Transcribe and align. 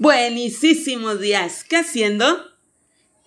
Buenísimos 0.00 1.20
días. 1.20 1.62
¿Qué 1.62 1.76
haciendo? 1.76 2.26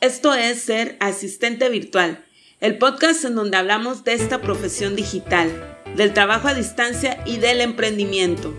Esto 0.01 0.33
es 0.33 0.61
ser 0.61 0.97
asistente 0.99 1.69
virtual, 1.69 2.25
el 2.59 2.77
podcast 2.77 3.23
en 3.23 3.35
donde 3.35 3.55
hablamos 3.55 4.03
de 4.03 4.11
esta 4.13 4.41
profesión 4.41 4.93
digital, 4.93 5.79
del 5.95 6.13
trabajo 6.13 6.49
a 6.49 6.53
distancia 6.53 7.23
y 7.25 7.37
del 7.37 7.61
emprendimiento. 7.61 8.53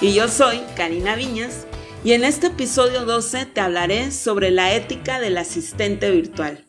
Y 0.00 0.12
yo 0.12 0.26
soy 0.26 0.60
Karina 0.74 1.14
Viñas 1.14 1.68
y 2.02 2.14
en 2.14 2.24
este 2.24 2.48
episodio 2.48 3.04
12 3.04 3.46
te 3.46 3.60
hablaré 3.60 4.10
sobre 4.10 4.50
la 4.50 4.74
ética 4.74 5.20
del 5.20 5.38
asistente 5.38 6.10
virtual. 6.10 6.64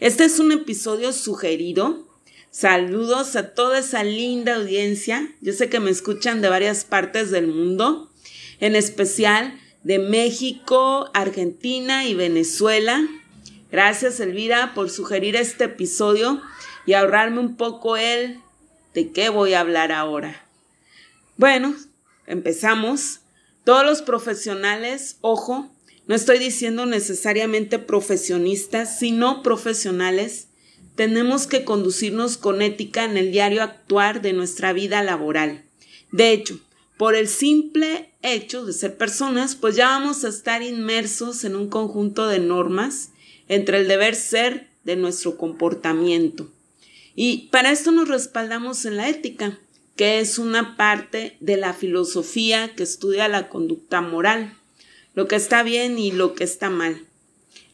Este 0.00 0.24
es 0.24 0.38
un 0.38 0.50
episodio 0.50 1.12
sugerido. 1.12 2.08
Saludos 2.50 3.36
a 3.36 3.52
toda 3.52 3.80
esa 3.80 4.02
linda 4.02 4.56
audiencia. 4.56 5.30
Yo 5.42 5.52
sé 5.52 5.68
que 5.68 5.78
me 5.78 5.90
escuchan 5.90 6.40
de 6.40 6.48
varias 6.48 6.86
partes 6.86 7.30
del 7.30 7.48
mundo, 7.48 8.10
en 8.60 8.76
especial 8.76 9.60
de 9.84 9.98
México, 9.98 11.10
Argentina 11.12 12.06
y 12.06 12.14
Venezuela. 12.14 13.06
Gracias 13.70 14.20
Elvira 14.20 14.72
por 14.74 14.88
sugerir 14.88 15.36
este 15.36 15.64
episodio 15.64 16.40
y 16.86 16.94
ahorrarme 16.94 17.40
un 17.40 17.56
poco 17.56 17.98
el 17.98 18.40
de 18.94 19.12
qué 19.12 19.28
voy 19.28 19.52
a 19.52 19.60
hablar 19.60 19.92
ahora. 19.92 20.46
Bueno, 21.36 21.76
empezamos. 22.26 23.20
Todos 23.64 23.84
los 23.84 24.00
profesionales, 24.00 25.18
ojo, 25.20 25.70
no 26.10 26.16
estoy 26.16 26.40
diciendo 26.40 26.86
necesariamente 26.86 27.78
profesionistas, 27.78 28.98
sino 28.98 29.44
profesionales, 29.44 30.48
tenemos 30.96 31.46
que 31.46 31.62
conducirnos 31.62 32.36
con 32.36 32.62
ética 32.62 33.04
en 33.04 33.16
el 33.16 33.30
diario 33.30 33.62
actuar 33.62 34.20
de 34.20 34.32
nuestra 34.32 34.72
vida 34.72 35.04
laboral. 35.04 35.62
De 36.10 36.32
hecho, 36.32 36.58
por 36.98 37.14
el 37.14 37.28
simple 37.28 38.10
hecho 38.22 38.66
de 38.66 38.72
ser 38.72 38.96
personas, 38.96 39.54
pues 39.54 39.76
ya 39.76 39.86
vamos 39.86 40.24
a 40.24 40.30
estar 40.30 40.64
inmersos 40.64 41.44
en 41.44 41.54
un 41.54 41.68
conjunto 41.68 42.26
de 42.26 42.40
normas 42.40 43.10
entre 43.46 43.78
el 43.78 43.86
deber 43.86 44.16
ser 44.16 44.66
de 44.82 44.96
nuestro 44.96 45.36
comportamiento. 45.36 46.50
Y 47.14 47.50
para 47.52 47.70
esto 47.70 47.92
nos 47.92 48.08
respaldamos 48.08 48.84
en 48.84 48.96
la 48.96 49.08
ética, 49.08 49.60
que 49.94 50.18
es 50.18 50.40
una 50.40 50.76
parte 50.76 51.36
de 51.38 51.56
la 51.56 51.72
filosofía 51.72 52.74
que 52.74 52.82
estudia 52.82 53.28
la 53.28 53.48
conducta 53.48 54.00
moral, 54.00 54.56
lo 55.14 55.28
que 55.28 55.36
está 55.36 55.62
bien 55.62 55.98
y 55.98 56.12
lo 56.12 56.34
que 56.34 56.44
está 56.44 56.70
mal. 56.70 57.04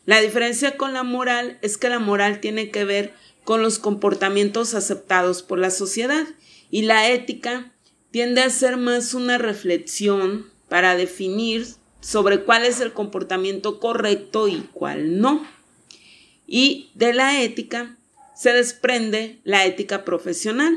La 0.05 0.21
diferencia 0.21 0.77
con 0.77 0.93
la 0.93 1.03
moral 1.03 1.59
es 1.63 1.79
que 1.79 1.89
la 1.89 1.99
moral 1.99 2.41
tiene 2.41 2.71
que 2.71 2.85
ver 2.85 3.13
con 3.45 3.63
los 3.63 3.79
comportamientos 3.79 4.75
aceptados 4.75 5.43
por 5.43 5.59
la 5.59 5.71
sociedad 5.71 6.27
y 6.71 6.83
la 6.83 7.11
ética 7.11 7.73
tiende 8.11 8.41
a 8.41 8.51
ser 8.51 8.77
más 8.77 9.15
una 9.15 9.39
reflexión 9.39 10.47
para 10.69 10.97
definir 10.97 11.67
sobre 12.01 12.43
cuál 12.43 12.65
es 12.65 12.81
el 12.81 12.93
comportamiento 12.93 13.81
correcto 13.81 14.49
y 14.49 14.69
cuál 14.73 15.21
no. 15.21 15.47
Y 16.47 16.91
de 16.95 17.13
la 17.13 17.43
ética 17.43 17.97
se 18.35 18.53
desprende 18.53 19.41
la 19.45 19.65
ética 19.65 20.05
profesional, 20.05 20.77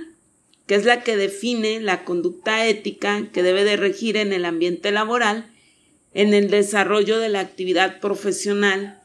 que 0.65 0.75
es 0.75 0.85
la 0.85 1.03
que 1.03 1.17
define 1.17 1.79
la 1.79 2.03
conducta 2.03 2.65
ética 2.67 3.29
que 3.31 3.43
debe 3.43 3.63
de 3.63 3.77
regir 3.77 4.17
en 4.17 4.33
el 4.33 4.45
ambiente 4.45 4.91
laboral, 4.91 5.51
en 6.13 6.33
el 6.33 6.49
desarrollo 6.49 7.19
de 7.19 7.29
la 7.29 7.39
actividad 7.39 7.99
profesional. 7.99 8.99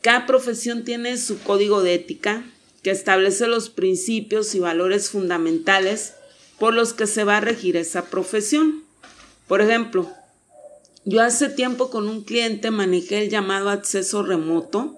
Cada 0.00 0.26
profesión 0.26 0.84
tiene 0.84 1.16
su 1.16 1.40
código 1.40 1.82
de 1.82 1.94
ética 1.94 2.44
que 2.82 2.90
establece 2.90 3.46
los 3.46 3.70
principios 3.70 4.54
y 4.54 4.58
valores 4.58 5.10
fundamentales 5.10 6.14
por 6.58 6.74
los 6.74 6.92
que 6.92 7.06
se 7.06 7.24
va 7.24 7.38
a 7.38 7.40
regir 7.40 7.76
esa 7.76 8.06
profesión. 8.06 8.82
Por 9.46 9.60
ejemplo, 9.60 10.10
yo 11.04 11.22
hace 11.22 11.48
tiempo 11.48 11.90
con 11.90 12.08
un 12.08 12.24
cliente 12.24 12.70
manejé 12.70 13.22
el 13.22 13.30
llamado 13.30 13.70
acceso 13.70 14.22
remoto. 14.22 14.96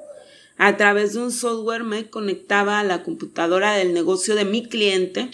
A 0.57 0.77
través 0.77 1.15
de 1.15 1.21
un 1.21 1.33
software 1.33 1.85
me 1.85 2.09
conectaba 2.09 2.81
a 2.81 2.85
la 2.85 3.03
computadora 3.03 3.75
del 3.75 3.93
negocio 3.93 4.35
de 4.35 4.45
mi 4.45 4.67
cliente 4.69 5.31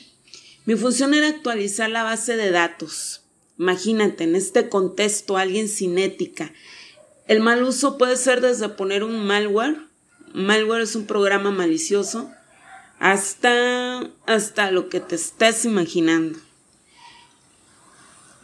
mi 0.66 0.76
función 0.76 1.14
era 1.14 1.28
actualizar 1.28 1.90
la 1.90 2.02
base 2.02 2.36
de 2.36 2.50
datos. 2.50 3.22
Imagínate, 3.60 4.24
en 4.24 4.36
este 4.36 4.70
contexto, 4.70 5.36
alguien 5.36 5.68
sin 5.68 5.98
ética. 5.98 6.50
El 7.26 7.40
mal 7.40 7.62
uso 7.62 7.98
puede 7.98 8.16
ser 8.16 8.40
desde 8.40 8.70
poner 8.70 9.04
un 9.04 9.26
malware. 9.26 9.76
Malware 10.32 10.80
es 10.80 10.96
un 10.96 11.04
programa 11.04 11.50
malicioso. 11.50 12.30
Hasta, 13.00 14.08
hasta 14.24 14.70
lo 14.70 14.88
que 14.88 15.00
te 15.00 15.14
estés 15.14 15.66
imaginando. 15.66 16.38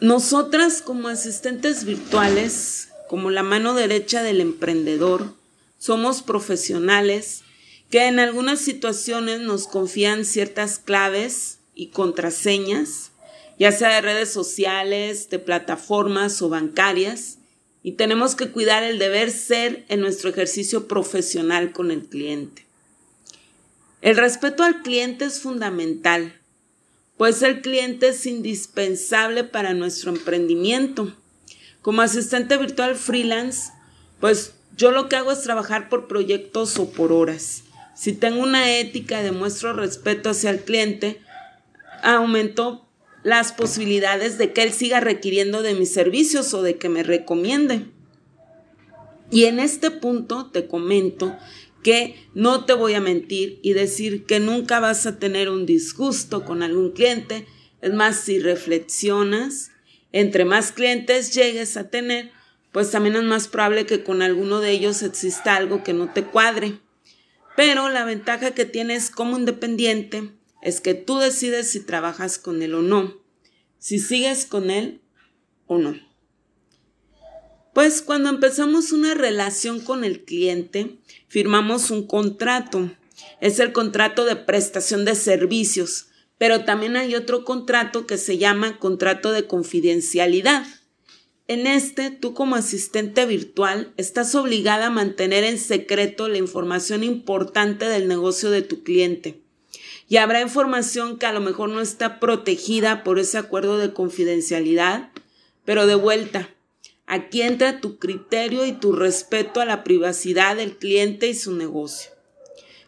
Nosotras 0.00 0.82
como 0.82 1.08
asistentes 1.08 1.86
virtuales, 1.86 2.90
como 3.08 3.30
la 3.30 3.42
mano 3.42 3.72
derecha 3.72 4.22
del 4.22 4.42
emprendedor, 4.42 5.32
somos 5.78 6.20
profesionales 6.20 7.42
que 7.88 8.06
en 8.06 8.18
algunas 8.18 8.58
situaciones 8.58 9.40
nos 9.40 9.66
confían 9.66 10.26
ciertas 10.26 10.78
claves 10.78 11.56
y 11.74 11.86
contraseñas, 11.86 13.12
ya 13.58 13.72
sea 13.72 13.94
de 13.94 14.00
redes 14.00 14.32
sociales, 14.32 15.30
de 15.30 15.38
plataformas 15.38 16.42
o 16.42 16.48
bancarias, 16.48 17.38
y 17.82 17.92
tenemos 17.92 18.34
que 18.34 18.50
cuidar 18.50 18.82
el 18.82 18.98
deber 18.98 19.30
ser 19.30 19.84
en 19.88 20.00
nuestro 20.00 20.30
ejercicio 20.30 20.88
profesional 20.88 21.72
con 21.72 21.90
el 21.90 22.02
cliente. 22.04 22.66
El 24.02 24.16
respeto 24.16 24.62
al 24.62 24.82
cliente 24.82 25.24
es 25.24 25.40
fundamental, 25.40 26.34
pues 27.16 27.42
el 27.42 27.62
cliente 27.62 28.08
es 28.08 28.26
indispensable 28.26 29.44
para 29.44 29.72
nuestro 29.72 30.10
emprendimiento. 30.10 31.16
Como 31.80 32.02
asistente 32.02 32.56
virtual 32.56 32.96
freelance, 32.96 33.72
pues 34.20 34.52
yo 34.76 34.90
lo 34.90 35.08
que 35.08 35.16
hago 35.16 35.32
es 35.32 35.42
trabajar 35.42 35.88
por 35.88 36.08
proyectos 36.08 36.78
o 36.78 36.90
por 36.90 37.12
horas. 37.12 37.62
Si 37.94 38.12
tengo 38.12 38.42
una 38.42 38.76
ética 38.76 39.20
y 39.20 39.24
demuestro 39.24 39.72
respeto 39.72 40.30
hacia 40.30 40.50
el 40.50 40.60
cliente, 40.60 41.20
aumentó 42.02 42.85
las 43.22 43.52
posibilidades 43.52 44.38
de 44.38 44.52
que 44.52 44.62
él 44.62 44.72
siga 44.72 45.00
requiriendo 45.00 45.62
de 45.62 45.74
mis 45.74 45.92
servicios 45.92 46.54
o 46.54 46.62
de 46.62 46.76
que 46.76 46.88
me 46.88 47.02
recomiende. 47.02 47.86
Y 49.30 49.44
en 49.44 49.58
este 49.58 49.90
punto 49.90 50.50
te 50.52 50.66
comento 50.66 51.36
que 51.82 52.16
no 52.34 52.64
te 52.64 52.72
voy 52.72 52.94
a 52.94 53.00
mentir 53.00 53.60
y 53.62 53.72
decir 53.72 54.24
que 54.26 54.40
nunca 54.40 54.80
vas 54.80 55.06
a 55.06 55.18
tener 55.18 55.48
un 55.50 55.66
disgusto 55.66 56.44
con 56.44 56.62
algún 56.62 56.92
cliente. 56.92 57.46
Es 57.80 57.92
más, 57.92 58.16
si 58.20 58.38
reflexionas, 58.38 59.70
entre 60.12 60.44
más 60.44 60.72
clientes 60.72 61.34
llegues 61.34 61.76
a 61.76 61.88
tener, 61.88 62.30
pues 62.72 62.90
también 62.90 63.16
es 63.16 63.22
más 63.22 63.48
probable 63.48 63.86
que 63.86 64.02
con 64.02 64.22
alguno 64.22 64.60
de 64.60 64.70
ellos 64.70 65.02
exista 65.02 65.56
algo 65.56 65.82
que 65.82 65.92
no 65.92 66.12
te 66.12 66.24
cuadre. 66.24 66.78
Pero 67.56 67.88
la 67.88 68.04
ventaja 68.04 68.50
que 68.52 68.64
tienes 68.64 69.10
como 69.10 69.38
independiente 69.38 70.30
es 70.66 70.80
que 70.80 70.94
tú 70.94 71.18
decides 71.18 71.70
si 71.70 71.78
trabajas 71.78 72.38
con 72.38 72.60
él 72.60 72.74
o 72.74 72.82
no, 72.82 73.14
si 73.78 74.00
sigues 74.00 74.46
con 74.46 74.68
él 74.72 75.00
o 75.68 75.78
no. 75.78 75.96
Pues 77.72 78.02
cuando 78.02 78.30
empezamos 78.30 78.90
una 78.90 79.14
relación 79.14 79.78
con 79.78 80.02
el 80.02 80.24
cliente, 80.24 80.98
firmamos 81.28 81.92
un 81.92 82.04
contrato. 82.08 82.90
Es 83.40 83.60
el 83.60 83.72
contrato 83.72 84.24
de 84.24 84.34
prestación 84.34 85.04
de 85.04 85.14
servicios, 85.14 86.08
pero 86.36 86.64
también 86.64 86.96
hay 86.96 87.14
otro 87.14 87.44
contrato 87.44 88.08
que 88.08 88.18
se 88.18 88.36
llama 88.36 88.80
contrato 88.80 89.30
de 89.30 89.46
confidencialidad. 89.46 90.66
En 91.46 91.68
este, 91.68 92.10
tú 92.10 92.34
como 92.34 92.56
asistente 92.56 93.24
virtual 93.24 93.92
estás 93.96 94.34
obligada 94.34 94.86
a 94.86 94.90
mantener 94.90 95.44
en 95.44 95.58
secreto 95.58 96.28
la 96.28 96.38
información 96.38 97.04
importante 97.04 97.84
del 97.84 98.08
negocio 98.08 98.50
de 98.50 98.62
tu 98.62 98.82
cliente 98.82 99.45
y 100.08 100.18
habrá 100.18 100.40
información 100.40 101.18
que 101.18 101.26
a 101.26 101.32
lo 101.32 101.40
mejor 101.40 101.68
no 101.68 101.80
está 101.80 102.20
protegida 102.20 103.02
por 103.02 103.18
ese 103.18 103.38
acuerdo 103.38 103.78
de 103.78 103.92
confidencialidad, 103.92 105.10
pero 105.64 105.86
de 105.86 105.96
vuelta, 105.96 106.48
aquí 107.06 107.42
entra 107.42 107.80
tu 107.80 107.98
criterio 107.98 108.64
y 108.66 108.72
tu 108.72 108.92
respeto 108.92 109.60
a 109.60 109.64
la 109.64 109.82
privacidad 109.82 110.56
del 110.56 110.76
cliente 110.76 111.28
y 111.28 111.34
su 111.34 111.54
negocio. 111.54 112.12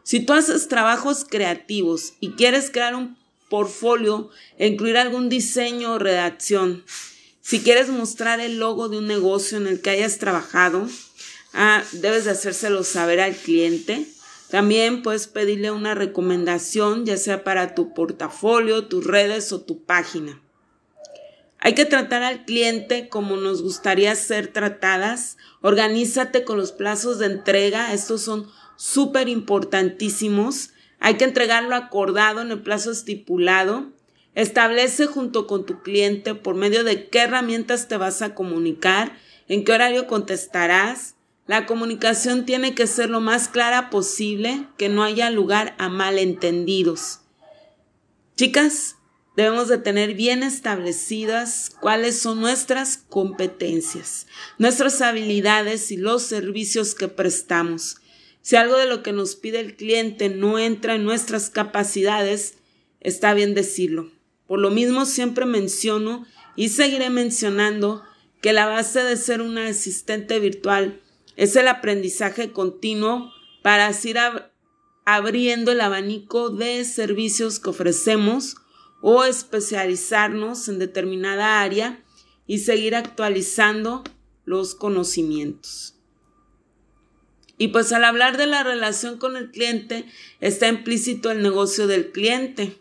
Si 0.04 0.20
tú 0.20 0.32
haces 0.32 0.68
trabajos 0.68 1.26
creativos 1.28 2.14
y 2.20 2.30
quieres 2.32 2.70
crear 2.70 2.94
un 2.94 3.18
portfolio 3.48 4.30
e 4.56 4.68
incluir 4.68 4.96
algún 4.96 5.28
diseño 5.28 5.94
o 5.94 5.98
redacción, 5.98 6.84
si 7.40 7.60
quieres 7.60 7.88
mostrar 7.88 8.40
el 8.40 8.58
logo 8.58 8.88
de 8.88 8.98
un 8.98 9.06
negocio 9.06 9.58
en 9.58 9.66
el 9.66 9.80
que 9.80 9.90
hayas 9.90 10.18
trabajado, 10.18 10.88
ah, 11.52 11.82
debes 11.92 12.26
de 12.26 12.30
hacérselo 12.30 12.84
saber 12.84 13.20
al 13.20 13.34
cliente 13.34 14.06
también 14.50 15.02
puedes 15.02 15.26
pedirle 15.26 15.70
una 15.70 15.94
recomendación, 15.94 17.04
ya 17.04 17.16
sea 17.16 17.44
para 17.44 17.74
tu 17.74 17.92
portafolio, 17.92 18.86
tus 18.86 19.04
redes 19.04 19.52
o 19.52 19.60
tu 19.60 19.84
página. 19.84 20.40
Hay 21.60 21.74
que 21.74 21.84
tratar 21.84 22.22
al 22.22 22.44
cliente 22.44 23.08
como 23.08 23.36
nos 23.36 23.62
gustaría 23.62 24.14
ser 24.14 24.48
tratadas. 24.48 25.36
Organízate 25.60 26.44
con 26.44 26.56
los 26.56 26.72
plazos 26.72 27.18
de 27.18 27.26
entrega. 27.26 27.92
Estos 27.92 28.22
son 28.22 28.48
súper 28.76 29.28
importantísimos. 29.28 30.70
Hay 31.00 31.14
que 31.14 31.24
entregarlo 31.24 31.74
acordado 31.74 32.40
en 32.40 32.52
el 32.52 32.62
plazo 32.62 32.92
estipulado. 32.92 33.92
Establece 34.34 35.06
junto 35.06 35.46
con 35.46 35.66
tu 35.66 35.82
cliente 35.82 36.34
por 36.34 36.54
medio 36.54 36.84
de 36.84 37.08
qué 37.08 37.20
herramientas 37.20 37.88
te 37.88 37.96
vas 37.96 38.22
a 38.22 38.34
comunicar, 38.36 39.18
en 39.48 39.64
qué 39.64 39.72
horario 39.72 40.06
contestarás. 40.06 41.16
La 41.48 41.64
comunicación 41.64 42.44
tiene 42.44 42.74
que 42.74 42.86
ser 42.86 43.08
lo 43.08 43.22
más 43.22 43.48
clara 43.48 43.88
posible, 43.88 44.66
que 44.76 44.90
no 44.90 45.02
haya 45.02 45.30
lugar 45.30 45.74
a 45.78 45.88
malentendidos. 45.88 47.20
Chicas, 48.36 48.96
debemos 49.34 49.68
de 49.68 49.78
tener 49.78 50.12
bien 50.12 50.42
establecidas 50.42 51.70
cuáles 51.80 52.18
son 52.18 52.42
nuestras 52.42 52.98
competencias, 52.98 54.26
nuestras 54.58 55.00
habilidades 55.00 55.90
y 55.90 55.96
los 55.96 56.22
servicios 56.22 56.94
que 56.94 57.08
prestamos. 57.08 57.96
Si 58.42 58.56
algo 58.56 58.76
de 58.76 58.86
lo 58.86 59.02
que 59.02 59.12
nos 59.12 59.34
pide 59.34 59.60
el 59.60 59.74
cliente 59.74 60.28
no 60.28 60.58
entra 60.58 60.96
en 60.96 61.04
nuestras 61.04 61.48
capacidades, 61.48 62.58
está 63.00 63.32
bien 63.32 63.54
decirlo. 63.54 64.10
Por 64.46 64.58
lo 64.58 64.68
mismo 64.68 65.06
siempre 65.06 65.46
menciono 65.46 66.26
y 66.56 66.68
seguiré 66.68 67.08
mencionando 67.08 68.02
que 68.42 68.52
la 68.52 68.66
base 68.66 69.02
de 69.02 69.16
ser 69.16 69.40
una 69.40 69.68
asistente 69.68 70.40
virtual 70.40 71.00
es 71.38 71.54
el 71.54 71.68
aprendizaje 71.68 72.50
continuo 72.50 73.32
para 73.62 73.86
así 73.86 74.12
abriendo 75.04 75.70
el 75.70 75.80
abanico 75.80 76.50
de 76.50 76.84
servicios 76.84 77.60
que 77.60 77.70
ofrecemos 77.70 78.56
o 79.02 79.22
especializarnos 79.22 80.68
en 80.68 80.80
determinada 80.80 81.62
área 81.62 82.04
y 82.48 82.58
seguir 82.58 82.96
actualizando 82.96 84.02
los 84.46 84.74
conocimientos. 84.74 85.94
Y 87.56 87.68
pues 87.68 87.92
al 87.92 88.02
hablar 88.02 88.36
de 88.36 88.48
la 88.48 88.64
relación 88.64 89.16
con 89.16 89.36
el 89.36 89.52
cliente 89.52 90.06
está 90.40 90.66
implícito 90.66 91.30
el 91.30 91.40
negocio 91.40 91.86
del 91.86 92.10
cliente. 92.10 92.76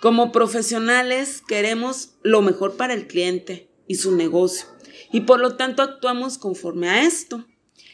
Como 0.00 0.32
profesionales 0.32 1.42
queremos 1.46 2.14
lo 2.22 2.40
mejor 2.40 2.78
para 2.78 2.94
el 2.94 3.06
cliente 3.06 3.68
y 3.86 3.96
su 3.96 4.16
negocio 4.16 4.79
y 5.12 5.20
por 5.22 5.40
lo 5.40 5.56
tanto 5.56 5.82
actuamos 5.82 6.38
conforme 6.38 6.88
a 6.88 7.04
esto. 7.04 7.46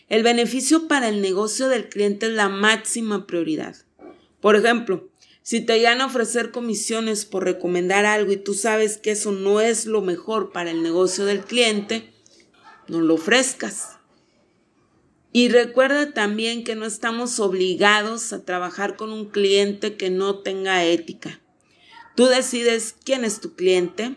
El 0.09 0.23
beneficio 0.23 0.89
para 0.89 1.09
el 1.09 1.21
negocio 1.21 1.69
del 1.69 1.89
cliente 1.89 2.27
es 2.27 2.33
la 2.33 2.49
máxima 2.49 3.27
prioridad. 3.27 3.77
Por 4.41 4.57
ejemplo, 4.57 5.09
si 5.43 5.61
te 5.61 5.79
llegan 5.79 6.01
a 6.01 6.07
ofrecer 6.07 6.51
comisiones 6.51 7.25
por 7.25 7.45
recomendar 7.45 8.05
algo 8.05 8.33
y 8.33 8.37
tú 8.37 8.55
sabes 8.55 8.99
que 8.99 9.13
eso 9.13 9.33
no 9.33 9.61
es 9.61 9.87
lo 9.87 10.03
mejor 10.03 10.53
para 10.53 10.71
el 10.71 10.83
negocio 10.83 11.25
del 11.25 11.41
cliente, 11.41 12.13
no 12.89 13.01
lo 13.01 13.15
ofrezcas. 13.15 13.99
Y 15.33 15.49
recuerda 15.49 16.13
también 16.13 16.65
que 16.65 16.77
no 16.77 16.87
estamos 16.87 17.41
obligados 17.41 18.33
a 18.33 18.45
trabajar 18.45 18.97
con 18.97 19.13
un 19.13 19.27
cliente 19.27 19.97
que 19.97 20.09
no 20.09 20.39
tenga 20.39 20.85
ética. 20.85 21.41
Tú 22.15 22.27
decides 22.27 22.97
quién 23.05 23.25
es 23.25 23.41
tu 23.41 23.55
cliente. 23.55 24.17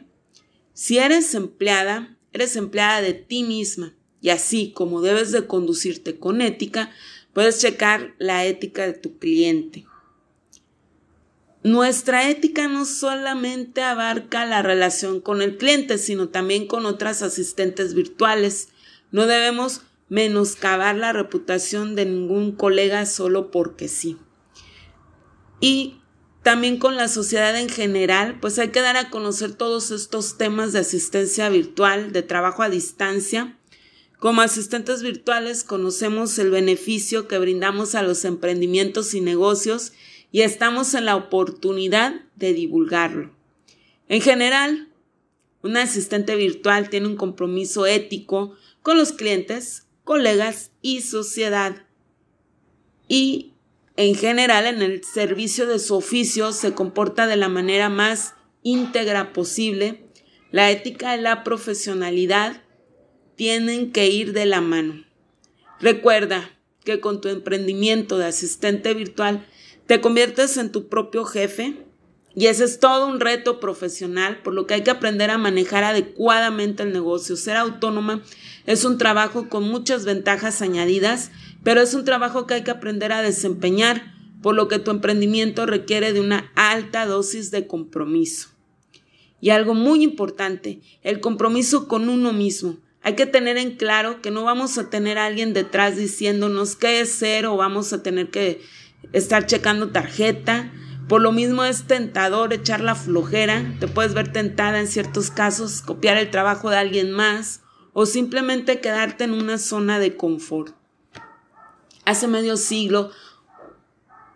Si 0.74 0.98
eres 0.98 1.36
empleada, 1.36 2.18
eres 2.34 2.56
empleada 2.56 3.02
de 3.02 3.14
ti 3.14 3.44
misma. 3.44 3.94
Y 4.22 4.30
así 4.30 4.72
como 4.72 5.02
debes 5.02 5.32
de 5.32 5.48
conducirte 5.48 6.18
con 6.18 6.42
ética, 6.42 6.92
puedes 7.34 7.62
checar 7.62 8.16
la 8.18 8.46
ética 8.46 8.86
de 8.86 8.94
tu 8.94 9.18
cliente. 9.18 9.86
Nuestra 11.64 12.30
ética 12.30 12.68
no 12.68 12.86
solamente 12.86 13.82
abarca 13.82 14.46
la 14.46 14.62
relación 14.62 15.20
con 15.20 15.42
el 15.42 15.58
cliente, 15.58 15.98
sino 15.98 16.30
también 16.30 16.68
con 16.68 16.86
otras 16.86 17.22
asistentes 17.22 17.94
virtuales. 17.94 18.70
No 19.12 19.28
debemos 19.28 19.82
menoscabar 20.08 20.96
la 20.96 21.14
reputación 21.14 21.96
de 21.96 22.06
ningún 22.06 22.54
colega 22.54 23.06
solo 23.06 23.52
porque 23.52 23.90
sí. 23.90 24.18
Y 25.60 25.99
también 26.44 26.78
con 26.78 26.96
la 26.96 27.08
sociedad 27.08 27.58
en 27.60 27.70
general, 27.70 28.40
pues 28.40 28.58
hay 28.60 28.70
que 28.70 28.82
dar 28.82 28.98
a 28.98 29.10
conocer 29.10 29.54
todos 29.56 29.92
estos 29.92 30.38
temas 30.38 30.74
de 30.74 30.80
asistencia 30.80 31.50
virtual, 31.50 32.12
de 32.12 32.24
trabajo 32.24 32.64
a 32.64 32.70
distancia. 32.70 33.58
Como 34.20 34.42
asistentes 34.42 35.04
virtuales 35.04 35.64
conocemos 35.64 36.38
el 36.40 36.50
beneficio 36.50 37.28
que 37.28 37.40
brindamos 37.40 37.96
a 37.96 38.04
los 38.04 38.26
emprendimientos 38.26 39.14
y 39.14 39.22
negocios 39.22 39.94
y 40.32 40.42
estamos 40.42 40.94
en 40.94 41.06
la 41.06 41.16
oportunidad 41.16 42.22
de 42.36 42.54
divulgarlo. 42.54 43.32
En 44.08 44.22
general, 44.22 44.90
un 45.62 45.78
asistente 45.78 46.36
virtual 46.36 46.90
tiene 46.90 47.08
un 47.08 47.16
compromiso 47.16 47.86
ético 47.86 48.56
con 48.82 48.98
los 48.98 49.12
clientes, 49.12 49.88
colegas 50.04 50.72
y 50.82 51.02
sociedad. 51.02 51.86
Y 53.08 53.54
en 54.00 54.16
general 54.16 54.66
en 54.66 54.82
el 54.82 55.04
servicio 55.04 55.68
de 55.68 55.78
su 55.78 55.94
oficio 55.94 56.54
se 56.54 56.74
comporta 56.74 57.28
de 57.28 57.36
la 57.36 57.50
manera 57.50 57.90
más 57.90 58.34
íntegra 58.64 59.34
posible. 59.34 60.06
La 60.52 60.72
ética 60.72 61.18
y 61.18 61.22
la 61.22 61.44
profesionalidad 61.44 62.64
tienen 63.36 63.92
que 63.92 64.08
ir 64.08 64.32
de 64.32 64.46
la 64.46 64.62
mano. 64.62 65.04
Recuerda 65.82 66.50
que 66.86 67.02
con 67.02 67.20
tu 67.20 67.28
emprendimiento 67.28 68.18
de 68.18 68.28
asistente 68.28 68.94
virtual 68.94 69.46
te 69.86 70.00
conviertes 70.00 70.56
en 70.56 70.72
tu 70.72 70.88
propio 70.88 71.26
jefe 71.26 71.76
y 72.36 72.46
ese 72.48 72.64
es 72.64 72.80
todo 72.80 73.08
un 73.08 73.20
reto 73.20 73.60
profesional, 73.60 74.42
por 74.44 74.54
lo 74.54 74.66
que 74.66 74.76
hay 74.76 74.84
que 74.84 74.92
aprender 74.92 75.30
a 75.30 75.38
manejar 75.38 75.84
adecuadamente 75.84 76.84
el 76.84 76.94
negocio. 76.94 77.36
Ser 77.36 77.58
autónoma 77.58 78.24
es 78.66 78.86
un 78.86 78.98
trabajo 78.98 79.50
con 79.50 79.68
muchas 79.68 80.06
ventajas 80.06 80.62
añadidas, 80.62 81.32
pero 81.64 81.82
es 81.82 81.94
un 81.94 82.06
trabajo 82.06 82.48
que 82.48 82.56
hay 82.56 82.64
que 82.64 82.72
aprender 82.72 83.12
a 83.12 83.22
desempeñar, 83.22 84.14
por 84.42 84.56
lo 84.56 84.68
que 84.68 84.80
tu 84.80 84.92
emprendimiento 84.92 85.66
requiere 85.66 86.14
de 86.14 86.22
una 86.22 86.52
alta 86.56 87.06
dosis 87.06 87.52
de 87.52 87.68
compromiso. 87.68 88.50
Y 89.42 89.50
algo 89.52 89.74
muy 89.74 90.04
importante, 90.04 90.82
el 91.02 91.20
compromiso 91.20 91.88
con 91.88 92.10
uno 92.10 92.34
mismo. 92.34 92.78
Hay 93.02 93.16
que 93.16 93.26
tener 93.26 93.58
en 93.58 93.78
claro 93.78 94.22
que 94.22 94.32
no 94.32 94.44
vamos 94.44 94.78
a 94.78 94.90
tener 94.90 95.18
a 95.18 95.26
alguien 95.26 95.54
detrás 95.54 95.96
diciéndonos 95.96 96.76
qué 96.76 97.02
es 97.02 97.12
ser 97.12 97.46
o 97.46 97.56
vamos 97.56 97.94
a 97.94 98.04
tener 98.04 98.30
que 98.30 98.62
estar 99.14 99.46
checando 99.46 99.92
tarjeta. 99.92 100.72
Por 101.08 101.22
lo 101.22 101.32
mismo 101.32 101.64
es 101.64 101.88
tentador 101.88 102.54
echar 102.54 102.82
la 102.82 102.96
flojera, 102.96 103.76
te 103.80 103.88
puedes 103.88 104.14
ver 104.14 104.32
tentada 104.32 104.80
en 104.80 104.88
ciertos 104.88 105.32
casos, 105.32 105.82
copiar 105.82 106.18
el 106.18 106.30
trabajo 106.30 106.70
de 106.70 106.78
alguien 106.78 107.12
más 107.12 107.62
o 107.94 108.06
simplemente 108.06 108.80
quedarte 108.80 109.24
en 109.24 109.34
una 109.34 109.58
zona 109.58 109.98
de 110.00 110.16
confort. 110.16 110.79
Hace 112.10 112.28
medio 112.28 112.58
siglo 112.58 113.12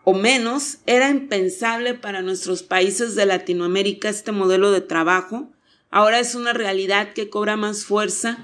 o 0.04 0.14
menos 0.14 0.78
era 0.86 1.10
impensable 1.10 1.96
para 1.96 2.22
nuestros 2.22 2.62
países 2.62 3.16
de 3.16 3.26
Latinoamérica 3.26 4.10
este 4.10 4.32
modelo 4.32 4.72
de 4.72 4.82
trabajo. 4.82 5.52
Ahora 5.90 6.20
es 6.20 6.36
una 6.36 6.54
realidad 6.54 7.14
que 7.14 7.32
cobra 7.32 7.58
más 7.58 7.84
fuerza 7.84 8.38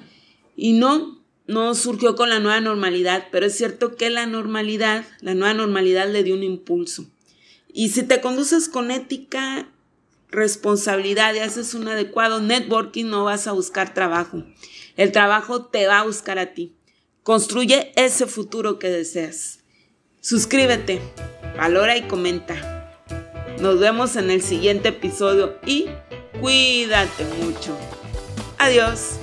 y 0.55 0.73
no 0.73 1.21
no 1.45 1.75
surgió 1.75 2.15
con 2.15 2.31
la 2.31 2.39
nueva 2.39 2.59
normalidad, 2.59 3.27
pero 3.31 3.45
es 3.45 3.55
cierto 3.55 3.95
que 3.95 4.09
la 4.09 4.25
normalidad, 4.25 5.05
la 5.21 5.35
nueva 5.35 5.53
normalidad 5.53 6.09
le 6.09 6.23
dio 6.23 6.33
un 6.33 6.41
impulso. 6.41 7.05
Y 7.71 7.89
si 7.89 8.01
te 8.01 8.21
conduces 8.21 8.67
con 8.67 8.89
ética, 8.89 9.69
responsabilidad 10.31 11.35
y 11.35 11.39
haces 11.39 11.75
un 11.75 11.87
adecuado 11.87 12.41
networking, 12.41 13.05
no 13.05 13.25
vas 13.25 13.45
a 13.45 13.51
buscar 13.51 13.93
trabajo. 13.93 14.43
El 14.97 15.11
trabajo 15.11 15.65
te 15.65 15.85
va 15.85 15.99
a 15.99 16.05
buscar 16.05 16.39
a 16.39 16.55
ti. 16.55 16.73
Construye 17.29 17.91
ese 17.95 18.25
futuro 18.25 18.79
que 18.79 18.89
deseas. 18.89 19.59
Suscríbete, 20.19 20.99
valora 21.55 21.95
y 21.95 22.07
comenta. 22.07 23.05
Nos 23.61 23.79
vemos 23.79 24.15
en 24.15 24.31
el 24.31 24.41
siguiente 24.41 24.89
episodio 24.89 25.59
y 25.63 25.89
cuídate 26.41 27.25
mucho. 27.43 27.77
Adiós. 28.57 29.19